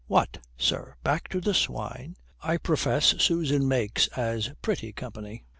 [0.07, 2.15] "What, sir, back to the swine?
[2.41, 5.43] I profess Susan makes as pretty company."